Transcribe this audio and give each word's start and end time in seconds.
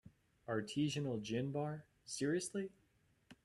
Artisanal 0.49 1.21
gin 1.21 1.51
bar, 1.51 1.85
seriously?! 2.05 2.71